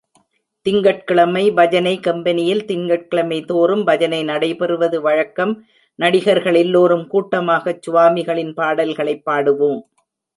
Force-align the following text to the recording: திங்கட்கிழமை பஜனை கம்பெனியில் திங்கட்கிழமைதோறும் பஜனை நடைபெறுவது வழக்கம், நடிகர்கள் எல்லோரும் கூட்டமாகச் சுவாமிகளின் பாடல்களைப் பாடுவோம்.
திங்கட்கிழமை 0.65 1.51
பஜனை 1.51 1.99
கம்பெனியில் 1.99 2.63
திங்கட்கிழமைதோறும் 2.65 3.83
பஜனை 3.85 4.21
நடைபெறுவது 4.23 4.97
வழக்கம், 5.01 5.53
நடிகர்கள் 5.99 6.55
எல்லோரும் 6.55 7.07
கூட்டமாகச் 7.07 7.83
சுவாமிகளின் 7.83 8.53
பாடல்களைப் 8.53 9.25
பாடுவோம். 9.25 9.81